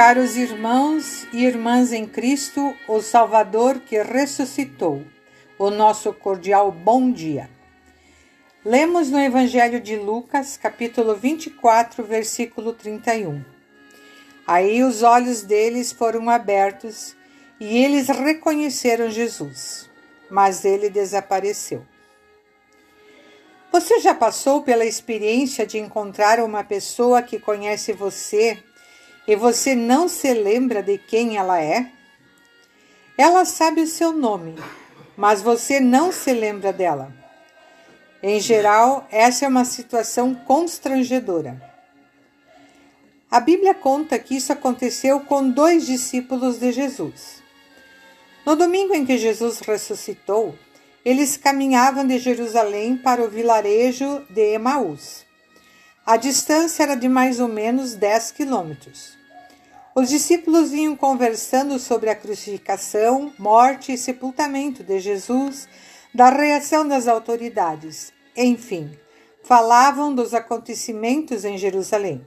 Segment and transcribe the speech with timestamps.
[0.00, 5.04] Caros irmãos e irmãs em Cristo, o Salvador que ressuscitou,
[5.58, 7.50] o nosso cordial bom dia.
[8.64, 13.44] Lemos no Evangelho de Lucas, capítulo 24, versículo 31.
[14.46, 17.14] Aí os olhos deles foram abertos
[17.60, 19.90] e eles reconheceram Jesus,
[20.30, 21.84] mas ele desapareceu.
[23.70, 28.64] Você já passou pela experiência de encontrar uma pessoa que conhece você
[29.26, 31.90] e você não se lembra de quem ela é?
[33.16, 34.56] Ela sabe o seu nome,
[35.16, 37.12] mas você não se lembra dela.
[38.22, 41.60] Em geral, essa é uma situação constrangedora.
[43.30, 47.42] A Bíblia conta que isso aconteceu com dois discípulos de Jesus.
[48.44, 50.54] No domingo em que Jesus ressuscitou,
[51.04, 55.24] eles caminhavam de Jerusalém para o vilarejo de Emaús.
[56.10, 59.16] A distância era de mais ou menos 10 quilômetros.
[59.94, 65.68] Os discípulos vinham conversando sobre a crucificação, morte e sepultamento de Jesus,
[66.12, 68.90] da reação das autoridades, enfim,
[69.44, 72.26] falavam dos acontecimentos em Jerusalém.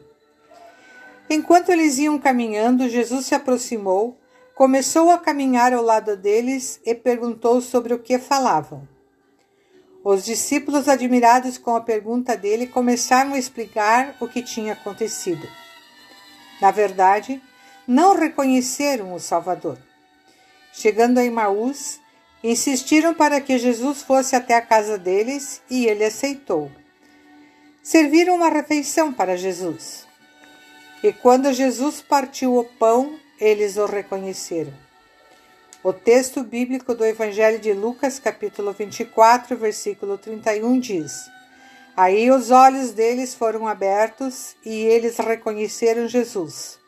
[1.29, 4.17] Enquanto eles iam caminhando, Jesus se aproximou,
[4.55, 8.92] começou a caminhar ao lado deles e perguntou sobre o que falavam.
[10.03, 15.47] Os discípulos, admirados com a pergunta dele, começaram a explicar o que tinha acontecido.
[16.59, 17.41] Na verdade,
[17.87, 19.77] não reconheceram o Salvador.
[20.73, 22.01] Chegando a Emaús,
[22.43, 26.69] insistiram para que Jesus fosse até a casa deles e ele aceitou.
[27.81, 30.05] Serviram uma refeição para Jesus.
[31.01, 34.73] E quando Jesus partiu o pão, eles o reconheceram.
[35.83, 41.29] O texto bíblico do Evangelho de Lucas, capítulo 24, versículo 31 diz:
[41.95, 46.81] Aí os olhos deles foram abertos e eles reconheceram Jesus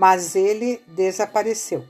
[0.00, 1.86] mas ele desapareceu.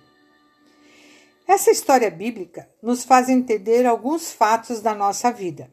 [1.47, 5.70] Essa história bíblica nos faz entender alguns fatos da nossa vida.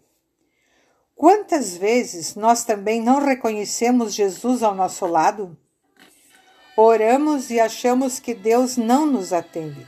[1.15, 5.57] Quantas vezes nós também não reconhecemos Jesus ao nosso lado?
[6.75, 9.87] Oramos e achamos que Deus não nos atende.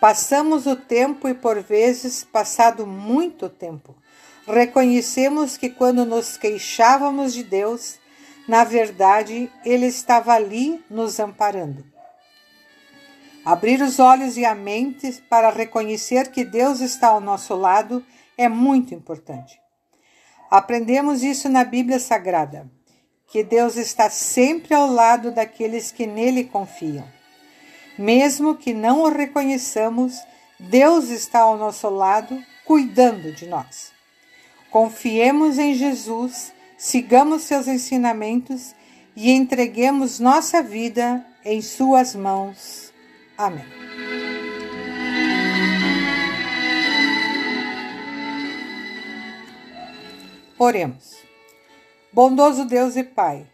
[0.00, 3.94] Passamos o tempo e, por vezes, passado muito tempo,
[4.46, 7.98] reconhecemos que quando nos queixávamos de Deus,
[8.48, 11.84] na verdade, ele estava ali nos amparando.
[13.44, 18.02] Abrir os olhos e a mente para reconhecer que Deus está ao nosso lado
[18.38, 19.60] é muito importante.
[20.50, 22.70] Aprendemos isso na Bíblia Sagrada,
[23.26, 27.19] que Deus está sempre ao lado daqueles que nele confiam.
[28.00, 30.18] Mesmo que não o reconheçamos,
[30.58, 33.92] Deus está ao nosso lado, cuidando de nós.
[34.70, 38.74] Confiemos em Jesus sigamos seus ensinamentos
[39.14, 42.90] e entreguemos nossa vida em Suas mãos.
[43.36, 43.66] Amém.
[50.58, 51.18] Oremos.
[52.10, 53.46] Bondoso Deus e Pai,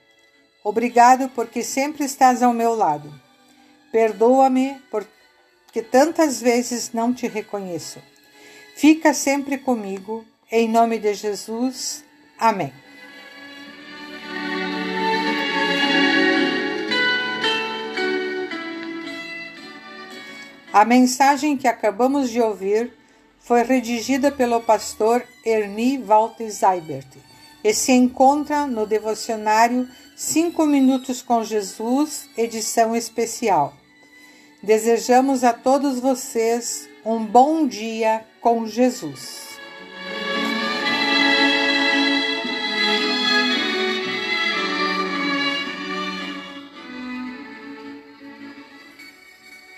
[0.63, 3.26] obrigado porque sempre estás ao meu lado.
[3.93, 8.01] Perdoa-me porque tantas vezes não te reconheço.
[8.77, 10.25] Fica sempre comigo.
[10.51, 12.05] Em nome de Jesus.
[12.39, 12.73] Amém.
[20.73, 22.93] A mensagem que acabamos de ouvir
[23.41, 27.09] foi redigida pelo pastor Ernie Walter Seibert
[27.65, 29.89] e se encontra no devocionário
[30.19, 33.75] 5 Minutos com Jesus, edição especial.
[34.63, 39.56] Desejamos a todos vocês um bom dia com Jesus.